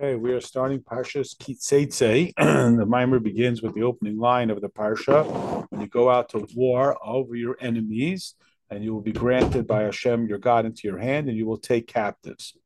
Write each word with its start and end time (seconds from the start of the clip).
Okay, 0.00 0.16
we 0.16 0.32
are 0.32 0.40
starting 0.40 0.80
Parshas 0.80 1.38
Ki 1.38 1.54
Teitzei. 1.54 2.32
the 2.36 2.84
maamar 2.84 3.22
begins 3.22 3.62
with 3.62 3.74
the 3.74 3.84
opening 3.84 4.18
line 4.18 4.50
of 4.50 4.60
the 4.60 4.68
Parsha. 4.68 5.68
When 5.70 5.80
you 5.80 5.86
go 5.86 6.10
out 6.10 6.30
to 6.30 6.48
war 6.56 6.98
over 7.00 7.36
your 7.36 7.56
enemies, 7.60 8.34
and 8.70 8.82
you 8.82 8.92
will 8.92 9.02
be 9.02 9.12
granted 9.12 9.68
by 9.68 9.82
Hashem 9.82 10.26
your 10.26 10.38
God 10.38 10.66
into 10.66 10.88
your 10.88 10.98
hand, 10.98 11.28
and 11.28 11.38
you 11.38 11.46
will 11.46 11.58
take 11.58 11.86
captives. 11.86 12.56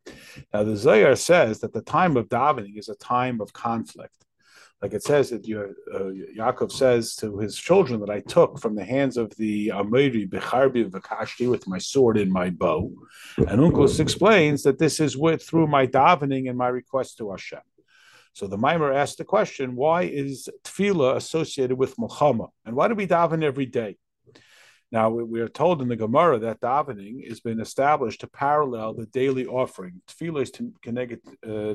Now, 0.54 0.64
the 0.64 0.74
Zohar 0.74 1.16
says 1.16 1.60
that 1.60 1.74
the 1.74 1.82
time 1.82 2.16
of 2.16 2.30
davening 2.30 2.78
is 2.78 2.88
a 2.88 2.94
time 2.94 3.42
of 3.42 3.52
conflict 3.52 4.24
like 4.80 4.94
it 4.94 5.02
says 5.02 5.30
that 5.30 5.46
you, 5.46 5.74
uh, 5.92 6.10
Yaakov 6.38 6.70
says 6.70 7.16
to 7.16 7.38
his 7.38 7.56
children 7.56 7.98
that 8.00 8.10
I 8.10 8.20
took 8.20 8.60
from 8.60 8.76
the 8.76 8.84
hands 8.84 9.16
of 9.16 9.34
the 9.36 9.68
Amiri 9.68 10.28
Becharbi 10.28 10.88
Vakashti 10.88 11.50
with 11.50 11.66
my 11.66 11.78
sword 11.78 12.16
and 12.16 12.30
my 12.30 12.50
bow. 12.50 12.92
And 13.38 13.60
Onkelos 13.60 13.98
explains 13.98 14.62
that 14.62 14.78
this 14.78 15.00
is 15.00 15.16
with 15.16 15.42
through 15.42 15.66
my 15.66 15.86
davening 15.86 16.48
and 16.48 16.56
my 16.56 16.68
request 16.68 17.18
to 17.18 17.30
Hashem. 17.30 17.60
So 18.34 18.46
the 18.46 18.56
Maamar 18.56 18.94
asked 18.94 19.18
the 19.18 19.24
question, 19.24 19.74
why 19.74 20.02
is 20.02 20.48
tefillah 20.62 21.16
associated 21.16 21.76
with 21.76 21.96
milchamah? 21.96 22.50
And 22.64 22.76
why 22.76 22.86
do 22.86 22.94
we 22.94 23.08
daven 23.08 23.42
every 23.42 23.66
day? 23.66 23.96
Now 24.90 25.10
we 25.10 25.40
are 25.40 25.48
told 25.48 25.82
in 25.82 25.88
the 25.88 25.96
Gemara 25.96 26.38
that 26.38 26.60
davening 26.60 27.28
has 27.28 27.40
been 27.40 27.60
established 27.60 28.20
to 28.20 28.26
parallel 28.26 28.94
the 28.94 29.04
daily 29.06 29.44
offering. 29.46 30.00
Uh. 30.08 31.74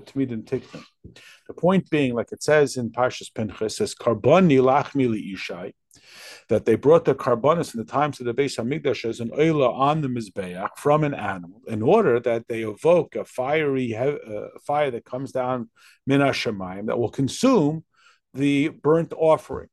The 1.48 1.54
point 1.56 1.90
being, 1.92 2.16
like 2.16 2.32
it 2.32 2.42
says 2.42 2.78
in 2.78 2.90
Parshas 2.90 3.32
Pinchas, 3.34 3.78
says 3.78 3.94
karboni 3.94 4.60
lachmi 4.60 5.36
ishai, 5.36 5.74
that 6.50 6.66
they 6.66 6.76
brought 6.76 7.06
the 7.06 7.14
karbonis 7.14 7.76
in 7.76 7.80
the 7.80 7.86
times 7.86 8.20
of 8.20 8.26
the 8.26 8.34
Beis 8.34 8.58
Hamikdash 8.58 9.08
as 9.08 9.20
an 9.20 9.30
oila 9.30 9.72
on 9.72 10.02
the 10.02 10.08
mizbeach 10.08 10.70
from 10.78 11.04
an 11.04 11.14
animal, 11.14 11.62
in 11.68 11.84
order 11.84 12.20
that 12.20 12.48
they 12.48 12.64
evoke 12.64 13.16
a 13.16 13.26
fiery 13.26 13.96
uh, 13.96 14.48
fire 14.66 14.90
that 14.90 15.06
comes 15.06 15.32
down 15.32 15.70
min 16.08 16.20
that 16.20 16.98
will 16.98 17.12
consume 17.12 17.84
the 18.34 18.70
burnt 18.70 19.14
offering 19.16 19.70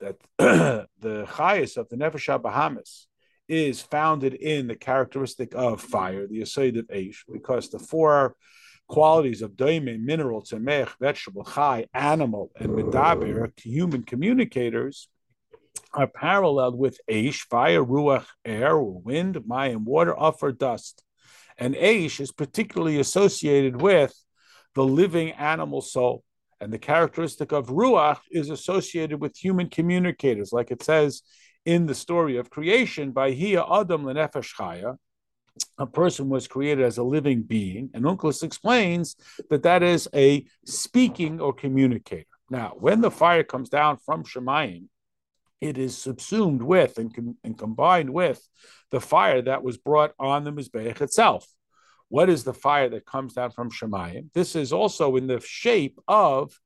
that 0.00 0.16
the 0.38 1.26
chayas 1.26 1.76
of 1.76 1.88
the 1.88 1.96
Nefesh 1.96 2.40
Behamis 2.40 3.06
is 3.48 3.80
founded 3.80 4.34
in 4.34 4.66
the 4.66 4.74
characteristic 4.74 5.54
of 5.54 5.80
fire, 5.80 6.26
the 6.26 6.42
aside 6.42 6.76
of 6.76 6.86
Eish, 6.88 7.18
because 7.30 7.68
the 7.68 7.78
four 7.78 8.36
qualities 8.88 9.42
of 9.42 9.52
daime, 9.52 10.00
mineral, 10.00 10.42
tzemech, 10.42 10.90
vegetable, 11.00 11.44
chai, 11.44 11.86
animal, 11.92 12.50
and 12.58 12.70
medaber, 12.70 13.50
human 13.60 14.02
communicators, 14.02 15.08
are 15.92 16.06
paralleled 16.06 16.78
with 16.78 17.00
Eish, 17.08 17.40
fire, 17.40 17.84
ruach, 17.84 18.26
air, 18.44 18.78
wind, 18.78 19.36
mayim, 19.36 19.84
water, 19.84 20.14
afar 20.16 20.52
dust. 20.52 21.04
And 21.56 21.74
Eish 21.74 22.20
is 22.20 22.32
particularly 22.32 22.98
associated 22.98 23.80
with 23.80 24.14
the 24.74 24.84
living 24.84 25.30
animal 25.32 25.80
soul. 25.80 26.24
And 26.60 26.72
the 26.72 26.78
characteristic 26.78 27.52
of 27.52 27.68
Ruach 27.68 28.20
is 28.30 28.50
associated 28.50 29.20
with 29.20 29.36
human 29.36 29.68
communicators, 29.68 30.52
like 30.52 30.70
it 30.70 30.82
says 30.82 31.22
in 31.64 31.86
the 31.86 31.94
story 31.94 32.36
of 32.36 32.50
creation, 32.50 33.12
by 33.12 33.30
Hiya 33.30 33.64
Adam 33.70 34.04
Lenefesh 34.04 34.54
Chaya, 34.54 34.96
a 35.78 35.86
person 35.86 36.28
was 36.28 36.48
created 36.48 36.84
as 36.84 36.98
a 36.98 37.02
living 37.02 37.42
being. 37.42 37.90
And 37.94 38.04
Onkelos 38.04 38.42
explains 38.42 39.16
that 39.50 39.62
that 39.62 39.82
is 39.82 40.08
a 40.14 40.44
speaking 40.64 41.40
or 41.40 41.52
communicator. 41.52 42.26
Now, 42.50 42.74
when 42.78 43.00
the 43.00 43.10
fire 43.10 43.44
comes 43.44 43.68
down 43.68 43.98
from 44.04 44.24
Shemayim, 44.24 44.88
it 45.60 45.78
is 45.78 45.96
subsumed 45.96 46.62
with 46.62 46.98
and, 46.98 47.14
com- 47.14 47.38
and 47.42 47.56
combined 47.56 48.10
with 48.10 48.46
the 48.90 49.00
fire 49.00 49.40
that 49.42 49.62
was 49.62 49.78
brought 49.78 50.12
on 50.18 50.44
the 50.44 50.52
Mizbeach 50.52 51.00
itself. 51.00 51.46
What 52.08 52.28
is 52.28 52.44
the 52.44 52.54
fire 52.54 52.88
that 52.90 53.06
comes 53.06 53.34
down 53.34 53.50
from 53.50 53.70
Shemayim? 53.70 54.32
This 54.32 54.56
is 54.56 54.72
also 54.72 55.16
in 55.16 55.26
the 55.26 55.40
shape 55.40 55.98
of 56.06 56.58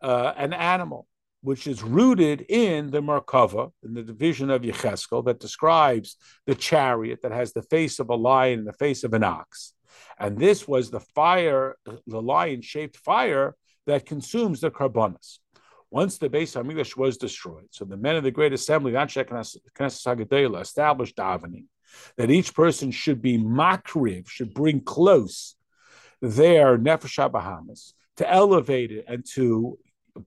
uh, 0.00 0.32
an 0.36 0.52
animal, 0.52 1.06
which 1.42 1.66
is 1.66 1.82
rooted 1.82 2.42
in 2.48 2.90
the 2.90 3.00
Merkava, 3.00 3.72
in 3.82 3.94
the 3.94 4.02
division 4.02 4.50
of 4.50 4.62
Yecheskel, 4.62 5.24
that 5.24 5.40
describes 5.40 6.16
the 6.46 6.54
chariot 6.54 7.20
that 7.22 7.32
has 7.32 7.52
the 7.52 7.62
face 7.62 7.98
of 7.98 8.10
a 8.10 8.14
lion 8.14 8.60
and 8.60 8.68
the 8.68 8.72
face 8.74 9.04
of 9.04 9.14
an 9.14 9.24
ox. 9.24 9.74
And 10.18 10.38
this 10.38 10.68
was 10.68 10.90
the 10.90 11.00
fire, 11.00 11.76
the 12.06 12.22
lion 12.22 12.62
shaped 12.62 12.96
fire 12.96 13.56
that 13.86 14.06
consumes 14.06 14.60
the 14.60 14.70
karbonas. 14.70 15.38
Once 15.90 16.16
the 16.16 16.30
Beis 16.30 16.54
Hamikdash 16.54 16.96
was 16.96 17.18
destroyed, 17.18 17.66
so 17.70 17.84
the 17.84 17.96
men 17.96 18.16
of 18.16 18.24
the 18.24 18.30
Great 18.30 18.52
Assembly, 18.52 18.94
established 18.96 21.16
davening 21.16 21.66
that 22.16 22.30
each 22.30 22.54
person 22.54 22.90
should 22.90 23.22
be 23.22 23.38
makriv, 23.38 24.28
should 24.28 24.54
bring 24.54 24.80
close 24.80 25.56
their 26.20 26.78
nefesh 26.78 27.30
Behamis 27.30 27.92
to 28.16 28.30
elevate 28.30 28.92
it 28.92 29.04
and 29.08 29.24
to 29.34 29.78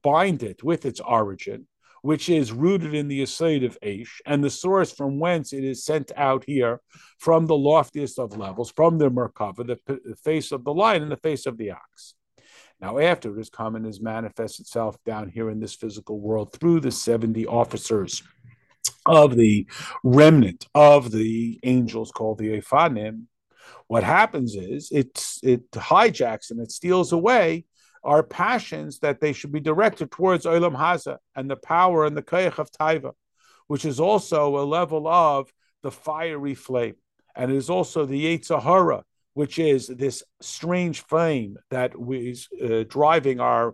bind 0.01 0.43
it 0.43 0.63
with 0.63 0.85
its 0.85 0.99
origin, 0.99 1.67
which 2.01 2.29
is 2.29 2.51
rooted 2.51 2.93
in 2.93 3.07
the 3.07 3.21
aside 3.21 3.63
of 3.63 3.79
Aish, 3.81 4.21
and 4.25 4.43
the 4.43 4.49
source 4.49 4.91
from 4.91 5.19
whence 5.19 5.53
it 5.53 5.63
is 5.63 5.85
sent 5.85 6.11
out 6.15 6.43
here 6.45 6.81
from 7.19 7.45
the 7.45 7.55
loftiest 7.55 8.19
of 8.19 8.37
levels, 8.37 8.71
from 8.71 8.97
the 8.97 9.09
Merkava, 9.09 9.65
the, 9.65 9.79
the 9.87 10.15
face 10.15 10.51
of 10.51 10.63
the 10.63 10.73
lion 10.73 11.03
and 11.03 11.11
the 11.11 11.17
face 11.17 11.45
of 11.45 11.57
the 11.57 11.71
ox. 11.71 12.15
Now, 12.81 12.99
after 12.99 13.33
it 13.33 13.37
has 13.37 13.49
come 13.49 13.75
and 13.75 13.85
has 13.85 14.01
manifest 14.01 14.59
itself 14.59 14.97
down 15.05 15.29
here 15.29 15.49
in 15.49 15.59
this 15.59 15.75
physical 15.75 16.19
world 16.19 16.51
through 16.51 16.81
the 16.81 16.91
70 16.91 17.45
officers 17.45 18.21
of 19.05 19.35
the 19.35 19.67
remnant 20.03 20.67
of 20.73 21.11
the 21.11 21.59
angels 21.63 22.11
called 22.11 22.37
the 22.37 22.59
Ephanim, 22.59 23.23
what 23.87 24.03
happens 24.03 24.55
is 24.55 24.89
it 24.91 25.23
it 25.43 25.69
hijacks 25.71 26.51
and 26.51 26.59
it 26.59 26.71
steals 26.71 27.11
away 27.11 27.65
our 28.03 28.23
passions 28.23 28.99
that 28.99 29.19
they 29.19 29.33
should 29.33 29.51
be 29.51 29.59
directed 29.59 30.11
towards 30.11 30.45
Olam 30.45 30.75
Hazeh 30.75 31.17
and 31.35 31.49
the 31.49 31.55
power 31.55 32.05
and 32.05 32.15
the 32.15 32.21
Kayach 32.21 32.59
of 32.59 32.71
Taiva, 32.71 33.13
which 33.67 33.83
is 33.83 33.99
also 33.99 34.57
a 34.57 34.65
level 34.65 35.07
of 35.07 35.51
the 35.81 35.91
fiery 35.91 36.53
flame. 36.53 36.95
And 37.35 37.51
it 37.51 37.57
is 37.57 37.69
also 37.69 38.05
the 38.05 38.37
Yetzer 38.37 38.61
Hara, 38.61 39.03
which 39.33 39.59
is 39.59 39.87
this 39.87 40.23
strange 40.39 41.01
flame 41.01 41.57
that 41.71 41.93
is 42.09 42.47
uh, 42.63 42.83
driving 42.87 43.39
our 43.39 43.73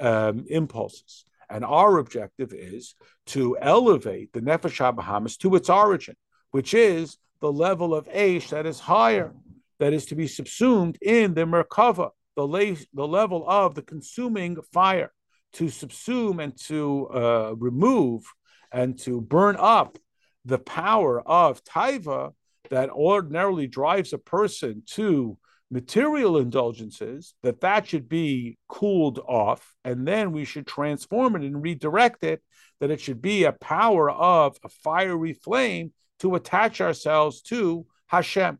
um, 0.00 0.44
impulses. 0.48 1.24
And 1.50 1.64
our 1.64 1.98
objective 1.98 2.52
is 2.52 2.94
to 3.26 3.56
elevate 3.60 4.32
the 4.32 4.40
Nefesh 4.40 4.94
Behamis 4.94 5.38
to 5.38 5.54
its 5.54 5.70
origin, 5.70 6.16
which 6.50 6.74
is 6.74 7.16
the 7.40 7.52
level 7.52 7.94
of 7.94 8.06
Aish 8.08 8.50
that 8.50 8.66
is 8.66 8.80
higher, 8.80 9.32
that 9.78 9.92
is 9.92 10.06
to 10.06 10.14
be 10.14 10.26
subsumed 10.26 10.98
in 11.00 11.34
the 11.34 11.42
Merkava, 11.42 12.10
the, 12.36 12.46
la- 12.46 12.76
the 12.92 13.08
level 13.08 13.48
of 13.48 13.74
the 13.74 13.82
consuming 13.82 14.56
fire, 14.72 15.12
to 15.54 15.64
subsume 15.66 16.42
and 16.42 16.58
to 16.60 17.08
uh, 17.08 17.54
remove 17.56 18.24
and 18.70 18.98
to 18.98 19.20
burn 19.20 19.56
up 19.58 19.98
the 20.44 20.58
power 20.58 21.20
of 21.26 21.64
Taiva 21.64 22.32
that 22.70 22.90
ordinarily 22.90 23.66
drives 23.66 24.12
a 24.12 24.18
person 24.18 24.82
to 24.86 25.38
material 25.70 26.38
indulgences, 26.38 27.34
that 27.42 27.60
that 27.60 27.86
should 27.86 28.08
be 28.08 28.58
cooled 28.68 29.18
off, 29.18 29.74
and 29.84 30.06
then 30.06 30.32
we 30.32 30.44
should 30.44 30.66
transform 30.66 31.36
it 31.36 31.42
and 31.42 31.62
redirect 31.62 32.24
it, 32.24 32.42
that 32.80 32.90
it 32.90 33.00
should 33.00 33.20
be 33.20 33.44
a 33.44 33.52
power 33.52 34.10
of 34.10 34.56
a 34.64 34.68
fiery 34.68 35.32
flame 35.32 35.92
to 36.20 36.34
attach 36.34 36.80
ourselves 36.80 37.42
to 37.42 37.86
Hashem. 38.06 38.58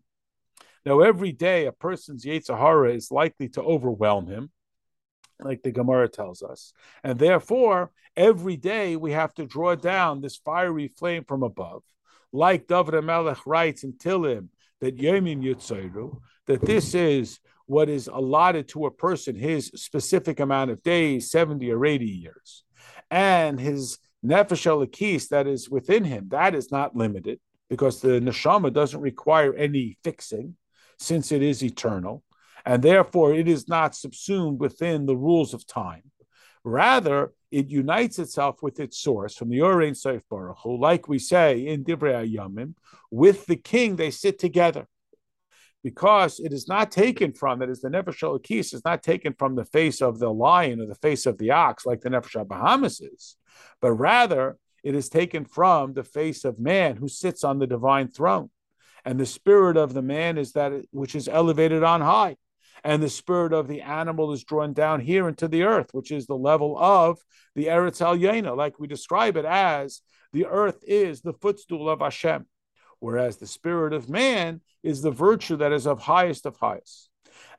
Now, 0.84 1.00
every 1.00 1.32
day 1.32 1.66
a 1.66 1.72
person's 1.72 2.24
Yetzirah 2.24 2.94
is 2.94 3.10
likely 3.10 3.48
to 3.50 3.62
overwhelm 3.62 4.26
him, 4.26 4.50
like 5.40 5.62
the 5.62 5.72
Gemara 5.72 6.08
tells 6.08 6.42
us. 6.42 6.72
And 7.02 7.18
therefore, 7.18 7.90
every 8.16 8.56
day 8.56 8.96
we 8.96 9.12
have 9.12 9.34
to 9.34 9.46
draw 9.46 9.74
down 9.74 10.20
this 10.20 10.36
fiery 10.36 10.88
flame 10.88 11.24
from 11.24 11.42
above. 11.42 11.82
Like 12.32 12.66
David 12.66 13.02
Melech 13.02 13.46
writes 13.46 13.84
in 13.84 13.94
Tehillim, 13.94 14.48
that 14.80 14.96
Yomim 14.96 15.42
Yitzayru, 15.42 16.18
that 16.46 16.62
this 16.62 16.94
is 16.94 17.40
what 17.66 17.88
is 17.88 18.08
allotted 18.08 18.68
to 18.68 18.86
a 18.86 18.90
person, 18.90 19.36
his 19.36 19.66
specific 19.74 20.40
amount 20.40 20.70
of 20.70 20.82
days, 20.82 21.30
70 21.30 21.70
or 21.70 21.84
80 21.84 22.06
years. 22.06 22.64
And 23.10 23.60
his 23.60 23.98
nefesh 24.24 24.66
Elokis 24.66 25.28
that 25.28 25.46
is 25.46 25.68
within 25.68 26.04
him, 26.04 26.28
that 26.30 26.54
is 26.54 26.72
not 26.72 26.96
limited 26.96 27.40
because 27.68 28.00
the 28.00 28.20
neshama 28.20 28.72
doesn't 28.72 29.00
require 29.00 29.54
any 29.54 29.98
fixing 30.02 30.56
since 30.98 31.30
it 31.30 31.42
is 31.42 31.62
eternal. 31.62 32.22
And 32.64 32.82
therefore, 32.82 33.34
it 33.34 33.48
is 33.48 33.68
not 33.68 33.94
subsumed 33.94 34.60
within 34.60 35.06
the 35.06 35.16
rules 35.16 35.54
of 35.54 35.66
time. 35.66 36.02
Rather, 36.64 37.32
it 37.50 37.68
unites 37.68 38.18
itself 38.18 38.62
with 38.62 38.78
its 38.80 38.98
source 38.98 39.34
from 39.34 39.48
the 39.48 39.62
Ohr 39.62 39.82
Ein 39.82 39.94
Sof 39.94 40.22
Baruch 40.28 40.58
Hu, 40.62 40.78
like 40.78 41.08
we 41.08 41.18
say 41.18 41.66
in 41.66 41.84
Divrei 41.84 42.30
Yamim, 42.32 42.74
with 43.10 43.46
the 43.46 43.56
king 43.56 43.96
they 43.96 44.10
sit 44.10 44.38
together 44.38 44.86
because 45.82 46.40
it 46.40 46.52
is 46.52 46.68
not 46.68 46.90
taken 46.90 47.32
from, 47.32 47.60
that 47.60 47.70
is, 47.70 47.80
the 47.80 47.88
Nefesh 47.88 48.22
Elokis 48.22 48.74
is 48.74 48.84
not 48.84 49.02
taken 49.02 49.32
from 49.32 49.54
the 49.54 49.64
face 49.64 50.02
of 50.02 50.18
the 50.18 50.30
lion 50.30 50.80
or 50.80 50.86
the 50.86 50.94
face 50.94 51.24
of 51.24 51.38
the 51.38 51.52
ox 51.52 51.86
like 51.86 52.00
the 52.00 52.10
Nefesh 52.10 52.44
Behamis 52.46 53.00
is, 53.00 53.36
but 53.80 53.92
rather 53.92 54.58
it 54.82 54.94
is 54.94 55.08
taken 55.08 55.44
from 55.44 55.94
the 55.94 56.04
face 56.04 56.44
of 56.44 56.58
man 56.58 56.96
who 56.96 57.08
sits 57.08 57.44
on 57.44 57.58
the 57.58 57.66
divine 57.66 58.08
throne. 58.08 58.50
And 59.04 59.18
the 59.18 59.26
spirit 59.26 59.76
of 59.76 59.94
the 59.94 60.02
man 60.02 60.38
is 60.38 60.52
that 60.52 60.72
which 60.90 61.14
is 61.14 61.28
elevated 61.28 61.82
on 61.82 62.00
high. 62.00 62.36
And 62.84 63.02
the 63.02 63.08
spirit 63.08 63.52
of 63.52 63.68
the 63.68 63.82
animal 63.82 64.32
is 64.32 64.44
drawn 64.44 64.72
down 64.72 65.00
here 65.00 65.28
into 65.28 65.48
the 65.48 65.64
earth, 65.64 65.90
which 65.92 66.10
is 66.10 66.26
the 66.26 66.36
level 66.36 66.78
of 66.78 67.18
the 67.54 67.66
Eretz 67.66 68.00
Al 68.00 68.56
like 68.56 68.78
we 68.78 68.86
describe 68.86 69.36
it 69.36 69.44
as 69.44 70.00
the 70.32 70.46
earth 70.46 70.82
is 70.86 71.20
the 71.20 71.32
footstool 71.32 71.88
of 71.88 72.00
Hashem, 72.00 72.46
whereas 73.00 73.36
the 73.36 73.46
spirit 73.46 73.92
of 73.92 74.08
man 74.08 74.60
is 74.82 75.02
the 75.02 75.10
virtue 75.10 75.56
that 75.56 75.72
is 75.72 75.86
of 75.86 76.00
highest 76.00 76.46
of 76.46 76.56
highest. 76.56 77.10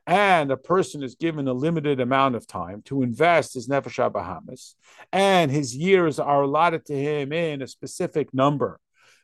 And 0.06 0.50
a 0.50 0.56
person 0.56 1.02
is 1.02 1.14
given 1.14 1.46
a 1.46 1.52
limited 1.52 2.00
amount 2.00 2.34
of 2.34 2.46
time 2.46 2.82
to 2.86 3.02
invest 3.02 3.54
his 3.54 3.68
nefesh 3.68 4.10
Behamis, 4.12 4.74
and 5.12 5.50
his 5.50 5.76
years 5.76 6.18
are 6.18 6.42
allotted 6.42 6.86
to 6.86 6.94
him 6.94 7.32
in 7.32 7.62
a 7.62 7.66
specific 7.66 8.32
number 8.32 8.80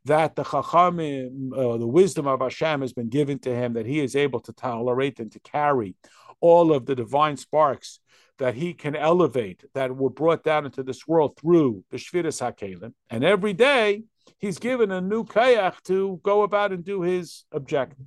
that 0.06 0.36
the 0.36 0.44
chachamim, 0.44 1.52
uh, 1.52 1.76
the 1.76 1.86
wisdom 1.86 2.26
of 2.26 2.40
Hashem 2.40 2.80
has 2.80 2.92
been 2.92 3.08
given 3.08 3.38
to 3.40 3.54
him, 3.54 3.74
that 3.74 3.86
he 3.86 4.00
is 4.00 4.16
able 4.16 4.40
to 4.40 4.52
tolerate 4.52 5.20
and 5.20 5.30
to 5.32 5.40
carry 5.40 5.94
all 6.40 6.72
of 6.72 6.86
the 6.86 6.94
divine 6.94 7.36
sparks 7.36 8.00
that 8.38 8.54
he 8.54 8.74
can 8.74 8.94
elevate 8.94 9.64
that 9.74 9.96
were 9.96 10.10
brought 10.10 10.44
down 10.44 10.66
into 10.66 10.82
this 10.82 11.06
world 11.08 11.38
through 11.40 11.84
the 11.90 11.96
Shviras 11.96 12.40
HaKelim. 12.40 12.92
And 13.10 13.24
every 13.24 13.52
day 13.52 14.04
he's 14.38 14.58
given 14.58 14.90
a 14.90 15.00
new 15.00 15.24
koach 15.24 15.82
to 15.84 16.20
go 16.22 16.42
about 16.42 16.72
and 16.72 16.84
do 16.84 17.02
his 17.02 17.44
objective. 17.50 18.06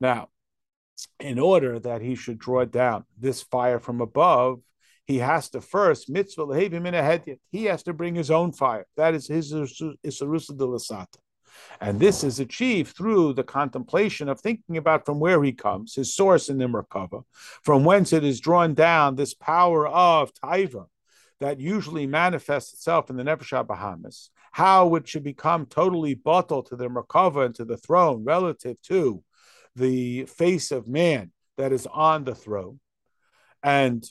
Now, 0.00 0.28
in 1.20 1.38
order 1.38 1.78
that 1.78 2.02
he 2.02 2.14
should 2.14 2.38
draw 2.38 2.64
down 2.64 3.04
this 3.18 3.42
fire 3.42 3.78
from 3.78 4.00
above, 4.00 4.60
he 5.06 5.18
has 5.18 5.50
to 5.50 5.60
first 5.60 6.08
mitzvah 6.08 6.50
in 6.52 6.94
a 6.94 7.20
He 7.50 7.64
has 7.64 7.82
to 7.84 7.92
bring 7.92 8.14
his 8.14 8.30
own 8.30 8.52
fire. 8.52 8.86
That 8.96 9.14
is 9.14 9.26
his 9.26 9.52
isarusa 9.52 10.56
de 10.56 10.64
lasata. 10.64 11.18
And 11.80 12.00
this 12.00 12.24
is 12.24 12.40
achieved 12.40 12.96
through 12.96 13.34
the 13.34 13.44
contemplation 13.44 14.28
of 14.28 14.40
thinking 14.40 14.76
about 14.76 15.06
from 15.06 15.20
where 15.20 15.42
he 15.42 15.52
comes, 15.52 15.94
his 15.94 16.14
source 16.14 16.48
in 16.48 16.58
the 16.58 16.64
Merkava, 16.64 17.22
from 17.62 17.84
whence 17.84 18.12
it 18.12 18.24
is 18.24 18.40
drawn 18.40 18.74
down 18.74 19.14
this 19.14 19.34
power 19.34 19.86
of 19.86 20.32
taiva 20.34 20.86
that 21.40 21.60
usually 21.60 22.06
manifests 22.06 22.72
itself 22.72 23.10
in 23.10 23.16
the 23.16 23.22
Nefesh 23.22 23.66
Behamis, 23.66 24.30
how 24.52 24.94
it 24.94 25.06
should 25.06 25.24
become 25.24 25.66
totally 25.66 26.16
botul 26.16 26.66
to 26.66 26.76
the 26.76 26.88
Merkava 26.88 27.46
and 27.46 27.54
to 27.56 27.64
the 27.64 27.76
throne 27.76 28.24
relative 28.24 28.80
to 28.82 29.22
the 29.76 30.24
face 30.24 30.70
of 30.70 30.88
man 30.88 31.32
that 31.56 31.72
is 31.72 31.86
on 31.86 32.24
the 32.24 32.34
throne. 32.34 32.80
And 33.62 34.04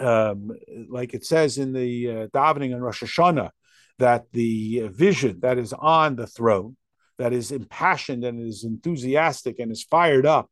um, 0.00 0.50
like 0.88 1.14
it 1.14 1.24
says 1.24 1.58
in 1.58 1.72
the 1.72 2.10
uh, 2.10 2.26
davening 2.28 2.74
on 2.74 2.80
Rosh 2.80 3.02
Hashanah, 3.02 3.50
that 3.98 4.32
the 4.32 4.88
vision 4.88 5.40
that 5.40 5.58
is 5.58 5.72
on 5.72 6.16
the 6.16 6.26
throne, 6.26 6.76
that 7.18 7.32
is 7.32 7.52
impassioned 7.52 8.24
and 8.24 8.40
is 8.40 8.64
enthusiastic 8.64 9.58
and 9.58 9.70
is 9.70 9.82
fired 9.84 10.24
up, 10.24 10.50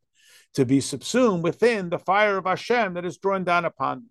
to 0.54 0.64
be 0.64 0.80
subsumed 0.80 1.42
within 1.42 1.88
the 1.88 1.98
fire 1.98 2.36
of 2.38 2.44
Hashem 2.44 2.94
that 2.94 3.04
is 3.04 3.18
drawn 3.18 3.44
down 3.44 3.64
upon 3.64 3.98
them. 3.98 4.10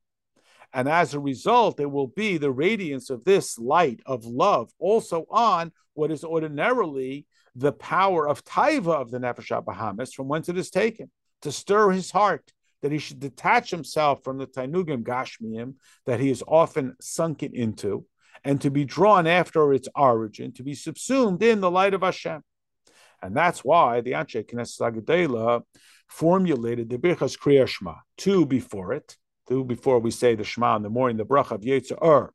And 0.74 0.90
as 0.90 1.14
a 1.14 1.20
result, 1.20 1.78
there 1.78 1.90
will 1.90 2.08
be 2.08 2.38
the 2.38 2.52
radiance 2.52 3.10
of 3.10 3.24
this 3.24 3.58
light 3.58 4.02
of 4.06 4.26
love 4.26 4.70
also 4.80 5.26
on 5.30 5.72
what 5.94 6.12
is 6.12 6.24
ordinarily 6.24 7.26
the 7.56 7.72
power 7.72 8.28
of 8.28 8.44
taiva 8.44 8.94
of 8.94 9.10
the 9.10 9.20
Nefesh 9.20 9.64
Behamis, 9.64 10.14
from 10.14 10.28
whence 10.28 10.50
it 10.50 10.58
is 10.58 10.70
taken, 10.70 11.10
to 11.42 11.52
stir 11.52 11.92
his 11.92 12.12
heart, 12.12 12.52
that 12.82 12.92
he 12.92 12.98
should 13.00 13.20
detach 13.20 13.72
himself 13.72 14.24
from 14.24 14.38
the 14.38 14.48
Tainugim 14.48 15.04
Gashmiim 15.04 15.76
that 16.06 16.20
he 16.20 16.30
is 16.30 16.44
often 16.48 16.96
sunken 17.02 17.54
into, 17.54 18.06
and 18.44 18.62
to 18.62 18.70
be 18.70 18.86
drawn 18.86 19.26
after 19.26 19.74
its 19.74 19.90
origin, 19.96 20.54
to 20.54 20.64
be 20.64 20.76
subsumed 20.76 21.42
in 21.42 21.60
the 21.60 21.72
light 21.72 21.94
of 21.94 22.02
Hashem. 22.02 22.42
And 23.22 23.36
that's 23.36 23.64
why 23.64 24.02
the 24.02 24.12
Anshe 24.12 24.46
Knesset 24.46 24.94
HaGedolah 24.94 25.64
formulated 26.08 26.90
the 26.90 27.00
Birchas 27.00 27.38
Kriya 27.38 27.68
Shema, 27.68 27.96
two 28.16 28.46
before 28.46 28.94
it, 28.94 29.18
two 29.48 29.64
before 29.64 30.00
we 30.00 30.12
say 30.12 30.36
the 30.36 30.44
Shema 30.44 30.76
in 30.76 30.84
the 30.84 30.90
morning, 30.90 31.18
the 31.18 31.26
Bracha 31.26 31.52
of 31.52 31.62
Yetzirah, 31.62 32.30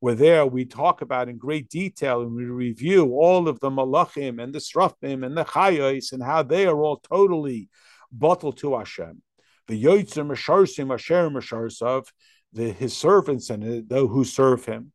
where 0.00 0.14
there 0.14 0.44
we 0.44 0.66
talk 0.66 1.00
about 1.00 1.28
in 1.28 1.38
great 1.38 1.70
detail 1.70 2.20
and 2.20 2.34
we 2.34 2.44
review 2.44 3.14
all 3.14 3.48
of 3.48 3.60
the 3.60 3.70
Malachim 3.70 4.42
and 4.42 4.54
the 4.54 4.58
Srafim 4.58 5.24
and 5.24 5.36
the 5.36 5.44
Chayos 5.44 6.12
and 6.12 6.22
how 6.22 6.42
they 6.42 6.66
are 6.66 6.82
all 6.82 6.98
totally 6.98 7.70
botul 8.16 8.56
to 8.58 8.76
Hashem 8.76 9.22
the 9.70 9.82
Yotzim 9.82 10.28
Masharsim 10.28 10.92
Asher 10.92 11.30
Masharsav, 11.30 12.06
the 12.52 12.72
his 12.72 12.96
servants 12.96 13.50
and 13.50 13.88
those 13.88 14.10
who 14.10 14.24
serve 14.24 14.64
him, 14.64 14.92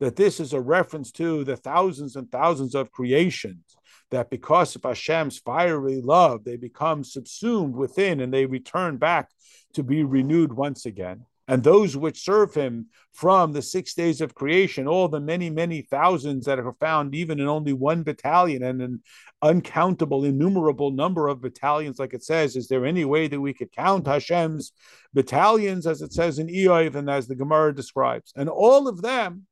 that 0.00 0.16
this 0.16 0.38
is 0.38 0.52
a 0.52 0.60
reference 0.60 1.10
to 1.12 1.44
the 1.44 1.56
thousands 1.56 2.14
and 2.14 2.30
thousands 2.30 2.74
of 2.74 2.92
creations 2.92 3.76
that 4.10 4.30
because 4.30 4.76
of 4.76 4.82
Hashem's 4.82 5.38
fiery 5.38 6.00
love, 6.02 6.44
they 6.44 6.56
become 6.56 7.04
subsumed 7.04 7.74
within 7.74 8.20
and 8.20 8.32
they 8.32 8.46
return 8.46 8.96
back 8.96 9.30
to 9.74 9.82
be 9.82 10.02
renewed 10.02 10.52
once 10.52 10.86
again 10.86 11.24
and 11.48 11.64
those 11.64 11.96
which 11.96 12.22
serve 12.22 12.54
him 12.54 12.86
from 13.14 13.52
the 13.52 13.62
six 13.62 13.94
days 13.94 14.20
of 14.20 14.34
creation, 14.34 14.86
all 14.86 15.08
the 15.08 15.18
many, 15.18 15.48
many 15.48 15.80
thousands 15.80 16.44
that 16.44 16.58
are 16.58 16.74
found 16.74 17.14
even 17.14 17.40
in 17.40 17.48
only 17.48 17.72
one 17.72 18.02
battalion 18.02 18.62
and 18.62 18.82
an 18.82 19.02
uncountable, 19.40 20.26
innumerable 20.26 20.90
number 20.90 21.26
of 21.26 21.40
battalions, 21.40 21.98
like 21.98 22.12
it 22.12 22.22
says. 22.22 22.54
Is 22.54 22.68
there 22.68 22.84
any 22.84 23.06
way 23.06 23.28
that 23.28 23.40
we 23.40 23.54
could 23.54 23.72
count 23.72 24.06
Hashem's 24.06 24.72
battalions, 25.14 25.86
as 25.86 26.02
it 26.02 26.12
says 26.12 26.38
in 26.38 26.48
Iyov 26.48 26.94
and 26.94 27.08
as 27.08 27.26
the 27.26 27.34
Gemara 27.34 27.74
describes? 27.74 28.32
And 28.36 28.50
all 28.50 28.86
of 28.86 29.00
them 29.00 29.46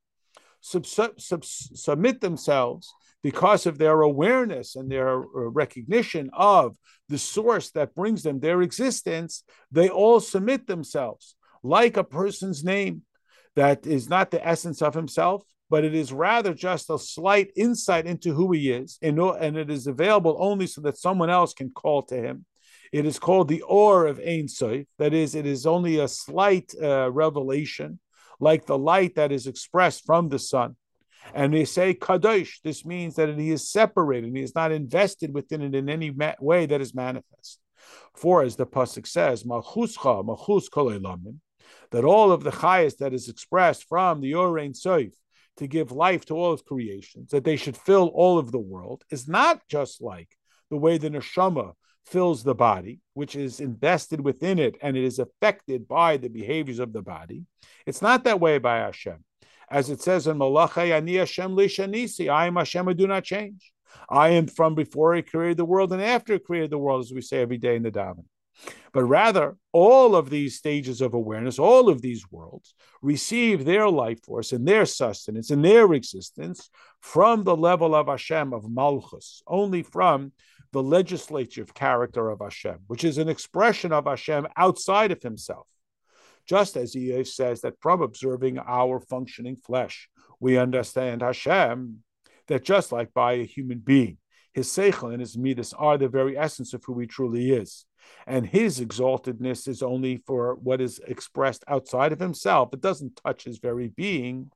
sub- 0.61 0.87
sub- 0.87 1.45
submit 1.45 2.21
themselves 2.21 2.93
because 3.23 3.65
of 3.65 3.79
their 3.79 4.03
awareness 4.03 4.77
and 4.77 4.91
their 4.91 5.21
uh, 5.21 5.25
recognition 5.33 6.29
of 6.35 6.77
the 7.09 7.19
source 7.19 7.71
that 7.71 7.95
brings 7.95 8.23
them 8.23 8.39
their 8.39 8.61
existence, 8.61 9.45
they 9.73 9.89
all 9.89 10.21
submit 10.21 10.67
themselves 10.67 11.37
like 11.67 11.97
a 11.97 12.05
person's 12.05 12.65
name 12.65 13.03
that 13.57 13.87
is 13.87 14.09
not 14.09 14.31
the 14.31 14.47
essence 14.47 14.83
of 14.83 14.95
himself, 14.95 15.43
but 15.69 15.85
it 15.85 15.95
is 15.95 16.13
rather 16.13 16.55
just 16.55 16.91
a 16.91 16.99
slight 16.99 17.51
insight 17.57 18.07
into 18.07 18.33
who 18.33 18.53
he 18.53 18.71
is, 18.71 18.99
and, 19.03 19.19
it 19.19 19.71
is 19.71 19.87
available 19.87 20.37
only 20.39 20.67
so 20.67 20.81
that 20.83 20.99
someone 20.99 21.31
else 21.31 21.55
can 21.55 21.71
call 21.71 22.03
to 22.03 22.17
him. 22.17 22.45
It 22.93 23.05
is 23.05 23.19
called 23.19 23.49
the 23.49 23.63
Or 23.63 24.07
of 24.07 24.21
Ein 24.21 24.49
Sof. 24.49 24.87
That 24.99 25.13
is, 25.13 25.35
it 25.35 25.47
is 25.47 25.67
only 25.67 25.99
a 25.99 26.09
slight 26.09 26.73
uh, 26.81 27.11
revelation, 27.11 27.99
like 28.39 28.67
the 28.67 28.79
light 28.79 29.17
that 29.17 29.33
is 29.33 29.47
expressed 29.47 30.07
from 30.07 30.29
the 30.29 30.39
sun. 30.39 30.77
And 31.35 31.53
they 31.53 31.65
say 31.65 31.95
kadosh. 31.95 32.61
This 32.63 32.85
means 32.85 33.17
that 33.17 33.37
he 33.37 33.51
is 33.51 33.69
separated. 33.69 34.35
He 34.35 34.43
is 34.43 34.55
not 34.55 34.71
invested 34.71 35.35
within 35.35 35.63
it 35.63 35.75
in 35.75 35.89
any 35.89 36.11
ma- 36.11 36.35
way 36.41 36.67
that 36.67 36.81
is 36.81 36.95
manifest. 36.95 37.59
For 38.15 38.43
as 38.43 38.55
the 38.55 38.67
pasuk 38.67 39.07
says, 39.07 39.43
malchuscha 39.43 40.25
malchus 40.25 40.69
kol 40.69 40.91
that 41.91 42.05
all 42.05 42.33
of 42.33 42.43
the 42.43 42.51
chayas 42.51 42.99
that 42.99 43.15
is 43.15 43.29
expressed 43.29 43.85
from 43.89 44.21
the 44.21 44.35
Ohr 44.35 44.59
Ein 44.59 44.75
Sof 44.75 45.13
to 45.57 45.67
give 45.67 45.91
life 45.93 46.25
to 46.27 46.35
all 46.35 46.53
of 46.53 46.65
creations, 46.65 47.31
that 47.31 47.45
they 47.45 47.57
should 47.57 47.77
fill 47.77 48.09
all 48.09 48.39
of 48.39 48.53
the 48.53 48.59
world, 48.59 49.05
is 49.11 49.27
not 49.27 49.61
just 49.69 50.03
like 50.03 50.29
the 50.71 50.77
way 50.77 50.99
the 50.99 51.11
neshama 51.11 51.73
fills 52.05 52.43
the 52.43 52.55
body, 52.55 53.01
which 53.15 53.35
is 53.35 53.61
invested 53.61 54.21
within 54.21 54.59
it 54.59 54.77
and 54.81 54.97
it 54.97 55.05
is 55.05 55.19
affected 55.19 55.89
by 55.89 56.17
the 56.17 56.29
behaviors 56.29 56.79
of 56.79 56.93
the 56.93 57.03
body. 57.03 57.45
It's 57.85 58.03
not 58.03 58.25
that 58.25 58.41
way 58.41 58.59
by 58.59 58.79
Hashem. 58.79 59.25
As 59.69 59.91
it 59.91 60.01
says 60.01 60.29
in 60.29 60.39
Malachi, 60.39 60.93
Ani 60.93 61.17
Hashem 61.17 61.57
Lishanisi, 61.57 62.31
I 62.31 62.47
am 62.47 62.57
Hashem, 62.57 62.89
I 62.89 62.93
do 62.93 63.09
not 63.09 63.25
change. 63.25 63.73
I 64.09 64.31
am 64.31 64.47
from 64.47 64.75
before 64.75 65.15
he 65.15 65.23
created 65.23 65.57
the 65.57 65.65
world 65.65 65.93
and 65.93 66.03
after 66.03 66.35
he 66.35 66.39
created 66.39 66.71
the 66.71 66.79
world, 66.79 67.05
as 67.05 67.13
we 67.13 67.23
say 67.23 67.41
every 67.41 67.59
day 67.59 67.75
in 67.75 67.83
the 67.83 67.91
daven 67.91 68.25
but 68.93 69.05
rather 69.05 69.57
all 69.73 70.17
of 70.17 70.31
these 70.31 70.57
stages 70.57 71.01
of 71.01 71.15
awareness, 71.15 71.59
all 71.59 71.89
of 71.89 72.01
these 72.01 72.25
worlds, 72.31 72.75
receive 73.03 73.65
their 73.65 73.89
life 73.89 74.23
force 74.25 74.53
and 74.53 74.67
their 74.67 74.87
sustenance 74.87 75.51
and 75.51 75.65
their 75.65 75.93
existence 75.93 76.71
from 77.01 77.45
the 77.45 77.57
level 77.57 77.95
of 77.95 78.09
Hashem 78.09 78.53
of 78.53 78.71
Malchus, 78.71 79.43
only 79.47 79.83
from 79.83 80.33
the 80.73 80.83
legislative 80.83 81.75
character 81.75 82.31
of 82.31 82.41
Hashem, 82.41 82.79
which 82.87 83.05
is 83.05 83.19
an 83.19 83.29
expression 83.29 83.93
of 83.93 84.07
Hashem 84.07 84.47
outside 84.57 85.13
of 85.13 85.23
himself. 85.23 85.67
Just 86.47 86.77
as 86.77 86.93
he 86.93 87.23
says 87.25 87.61
that 87.63 87.81
from 87.81 88.03
observing 88.03 88.59
our 88.59 89.01
functioning 89.01 89.57
flesh, 89.57 90.09
we 90.41 90.57
understand 90.57 91.23
Hashem, 91.23 92.03
that 92.47 92.65
just 92.65 92.93
like 92.93 93.13
by 93.13 93.35
a 93.35 93.45
human 93.45 93.79
being, 93.81 94.19
his 94.55 94.69
seichel 94.69 95.13
and 95.13 95.21
his 95.21 95.37
midas 95.37 95.75
are 95.75 95.99
the 95.99 96.09
very 96.09 96.39
essence 96.39 96.73
of 96.73 96.83
who 96.85 96.99
he 96.99 97.07
truly 97.07 97.51
is 97.51 97.85
and 98.27 98.47
his 98.47 98.81
exaltedness 98.81 99.69
is 99.69 99.83
only 99.83 100.17
for 100.27 100.55
what 100.55 100.81
is 100.81 101.01
expressed 101.07 101.65
outside 101.69 102.13
of 102.13 102.21
himself. 102.21 102.73
It 102.73 102.81
doesn't 102.81 103.21
touch 103.25 103.45
his 103.45 103.59
very 103.59 103.89
being. 103.89 104.51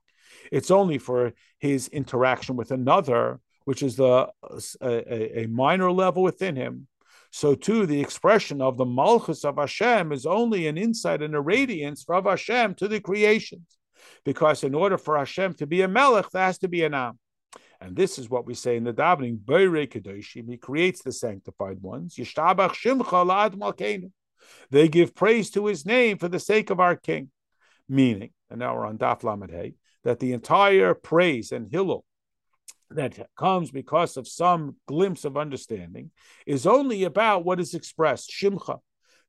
It's 0.50 0.71
only 0.71 0.99
for 0.99 1.33
his 1.59 1.88
interaction 1.88 2.57
with 2.57 2.71
another, 2.71 3.40
which 3.64 3.83
is 3.83 3.97
the 3.97 4.28
uh, 4.42 4.61
a, 4.83 5.42
a 5.42 5.47
minor 5.47 5.92
level 5.92 6.23
within 6.23 6.57
him. 6.57 6.87
So 7.33 7.54
too, 7.54 7.87
the 7.87 8.00
expression 8.00 8.61
of 8.61 8.76
the 8.76 8.85
malchus 8.85 9.45
of 9.45 9.57
Hashem 9.57 10.12
is 10.12 10.26
only 10.26 10.66
an 10.66 10.76
insight 10.76 11.23
and 11.23 11.35
a 11.35 11.40
radiance 11.40 12.04
of 12.09 12.25
Hashem 12.25 12.75
to 12.76 12.88
the 12.88 13.00
creations, 13.00 13.78
because 14.25 14.64
in 14.64 14.75
order 14.75 14.99
for 14.99 15.16
Hashem 15.16 15.54
to 15.54 15.66
be 15.66 15.83
a 15.83 15.88
melech, 15.88 16.30
there 16.30 16.42
has 16.42 16.59
to 16.59 16.69
be 16.69 16.83
an 16.83 16.95
am. 16.95 17.19
And 17.80 17.96
this 17.96 18.18
is 18.18 18.28
what 18.28 18.46
we 18.46 18.54
say 18.54 18.76
in 18.76 18.84
the 18.84 18.92
davening, 18.92 19.38
Borei 19.38 19.88
Kedoshim, 19.88 20.49
he 20.49 20.58
creates 20.58 21.02
the 21.02 21.12
sanctified 21.12 21.80
ones. 21.80 22.14
Shimcha 22.14 22.68
La'ad. 23.04 24.10
They 24.70 24.88
give 24.88 25.14
praise 25.14 25.50
to 25.50 25.66
his 25.66 25.87
name 25.87 26.18
for 26.18 26.28
the 26.28 26.38
sake 26.38 26.70
of 26.70 26.80
our 26.80 26.96
king. 26.96 27.30
Meaning, 27.88 28.30
and 28.50 28.60
now 28.60 28.75
we're 28.75 28.87
on 28.87 28.99
Daf 28.99 29.25
Lamed 29.25 29.75
that 30.04 30.20
the 30.20 30.32
entire 30.32 30.94
praise 30.94 31.52
and 31.52 31.70
Hillel 31.70 32.04
that 32.90 33.28
comes 33.37 33.70
because 33.70 34.16
of 34.16 34.28
some 34.28 34.76
glimpse 34.87 35.25
of 35.25 35.37
understanding 35.37 36.10
is 36.46 36.66
only 36.66 37.04
about 37.04 37.44
what 37.44 37.60
is 37.60 37.75
expressed, 37.75 38.30
Shimcha, 38.30 38.80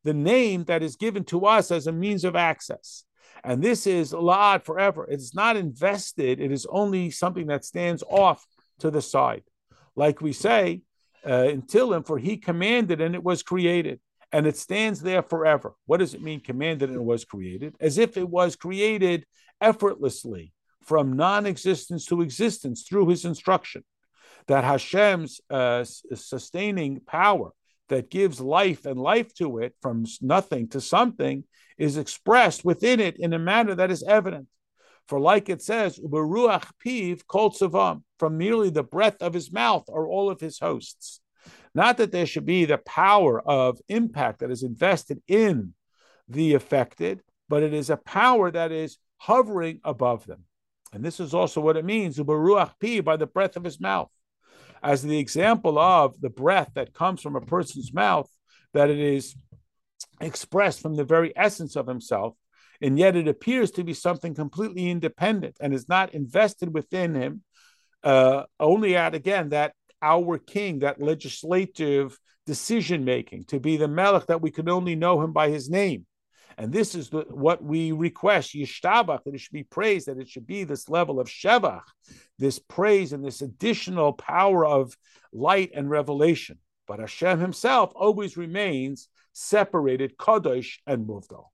the 0.04 0.14
name 0.14 0.64
that 0.66 0.84
is 0.84 0.96
given 0.96 1.24
to 1.26 1.46
us 1.46 1.72
as 1.72 1.88
a 1.88 1.92
means 1.92 2.24
of 2.24 2.36
access. 2.36 3.04
And 3.44 3.62
this 3.62 3.88
is 3.88 4.14
La'ad 4.14 4.64
forever. 4.64 5.08
It's 5.10 5.34
not 5.34 5.58
invested, 5.58 6.40
it 6.40 6.52
is 6.52 6.68
only 6.70 7.12
something 7.12 7.48
that 7.48 7.66
stands 7.66 8.04
off 8.08 8.46
to 8.80 8.92
the 8.92 9.02
side. 9.02 9.44
Like 9.96 10.22
we 10.22 10.34
say 10.34 10.82
uh, 11.28 11.48
in 11.50 11.64
for 12.04 12.18
he 12.18 12.38
commanded 12.38 13.02
and 13.02 13.16
it 13.16 13.24
was 13.24 13.44
created, 13.44 14.00
and 14.32 14.48
it 14.48 14.58
stands 14.58 15.02
there 15.02 15.22
forever. 15.22 15.74
What 15.86 15.98
does 15.98 16.14
it 16.14 16.22
mean, 16.22 16.40
commanded 16.40 16.90
and 16.90 16.98
it 16.98 17.04
was 17.04 17.26
created? 17.26 17.76
As 17.80 17.98
if 17.98 18.18
it 18.18 18.28
was 18.28 18.56
created 18.56 19.26
effortlessly 19.60 20.54
from 20.84 21.14
non 21.14 21.46
existence 21.46 22.06
to 22.08 22.22
existence 22.22 22.84
through 22.84 23.10
his 23.10 23.26
instruction. 23.26 23.84
That 24.48 24.64
Hashem's 24.64 25.40
uh, 25.50 25.84
sustaining 25.84 27.02
power 27.02 27.52
that 27.92 28.10
gives 28.10 28.40
life 28.40 28.86
and 28.86 29.00
life 29.00 29.34
to 29.36 29.60
it 29.60 29.76
from 29.82 30.06
nothing 30.22 30.68
to 30.70 30.82
something 30.82 31.44
is 31.78 31.98
expressed 31.98 32.64
within 32.64 33.00
it 33.00 33.18
in 33.20 33.34
a 33.34 33.40
manner 33.40 33.76
that 33.76 33.92
is 33.92 34.02
evident. 34.04 34.48
For 35.08 35.20
like 35.20 35.50
it 35.50 35.62
says, 35.62 36.00
Uberuach 36.00 36.72
piv 36.84 37.28
kol 37.28 37.52
tzavam, 37.52 38.04
from 38.18 38.38
merely 38.38 38.70
the 38.70 38.84
breath 38.84 39.22
of 39.22 39.34
his 39.34 39.52
mouth 39.52 39.90
are 39.90 40.08
all 40.08 40.30
of 40.30 40.40
his 40.40 40.58
hosts. 40.58 41.20
Not 41.76 41.98
that 41.98 42.14
there 42.14 42.26
should 42.26 42.46
be 42.46 42.64
the 42.64 42.78
power 42.78 43.42
of 43.42 43.80
impact 43.90 44.40
that 44.40 44.52
is 44.52 44.64
invested 44.64 45.22
in 45.28 45.74
the 46.30 46.54
affected, 46.54 47.22
but 47.50 47.62
it 47.62 47.74
is 47.74 47.90
a 47.90 47.98
power 47.98 48.52
that 48.52 48.72
is 48.72 48.98
hovering 49.18 49.82
above 49.84 50.26
them. 50.26 50.46
And 50.94 51.04
this 51.04 51.20
is 51.20 51.34
also 51.34 51.60
what 51.60 51.78
it 51.78 51.84
means, 51.84 52.18
Uberuach 52.18 52.74
pi, 52.82 53.02
by 53.02 53.18
the 53.18 53.28
breath 53.28 53.58
of 53.58 53.66
his 53.66 53.82
mouth. 53.82 54.10
As 54.84 55.04
the 55.04 55.20
example 55.20 55.78
of 55.78 56.20
the 56.20 56.30
breath 56.30 56.72
that 56.76 56.94
comes 56.94 57.22
from 57.22 57.36
a 57.36 57.42
person's 57.42 57.94
mouth, 57.94 58.30
that 58.74 58.90
it 58.90 59.00
is 59.00 59.36
expressed 60.20 60.82
from 60.82 60.96
the 60.96 61.04
very 61.04 61.34
essence 61.36 61.76
of 61.76 61.88
himself, 61.88 62.36
and 62.82 62.98
yet 62.98 63.16
it 63.16 63.28
appears 63.28 63.72
to 63.72 63.84
be 63.84 63.94
something 63.94 64.34
completely 64.34 64.90
independent 64.90 65.58
and 65.60 65.74
is 65.74 65.88
not 65.88 66.14
invested 66.14 66.74
within 66.74 67.14
him. 67.14 67.44
Uh, 68.04 68.44
only 68.60 68.96
at 68.96 69.14
again 69.14 69.50
that 69.50 69.74
our 70.02 70.40
king, 70.40 70.80
that 70.80 71.02
legislative 71.02 72.18
decision 72.48 73.06
making, 73.06 73.44
to 73.44 73.60
be 73.60 73.78
the 73.78 73.88
melech 73.88 74.26
that 74.26 74.42
we 74.42 74.50
can 74.50 74.68
only 74.68 74.96
know 74.96 75.22
him 75.22 75.32
by 75.32 75.50
his 75.50 75.70
name. 75.70 76.08
And 76.62 76.72
this 76.72 76.94
is 76.94 77.10
the, 77.10 77.26
what 77.28 77.64
we 77.64 77.92
request, 77.92 78.54
Yishtabach, 78.54 79.24
that 79.24 79.34
it 79.34 79.40
should 79.40 79.52
be 79.52 79.64
praised, 79.64 80.08
that 80.08 80.20
it 80.20 80.30
should 80.30 80.46
be 80.46 80.64
this 80.64 80.90
level 80.90 81.20
of 81.20 81.28
Shevach, 81.28 81.82
this 82.38 82.60
praise 82.60 83.14
and 83.14 83.26
this 83.26 83.42
additional 83.42 84.14
power 84.14 84.64
of 84.64 84.96
light 85.34 85.72
and 85.74 85.90
revelation. 85.90 86.60
But 86.86 87.00
Hashem 87.00 87.40
himself 87.40 87.94
always 87.96 88.38
remains 88.38 89.10
separated, 89.34 90.20
Kadosh 90.20 90.78
and 90.86 91.08
Muvdal. 91.08 91.46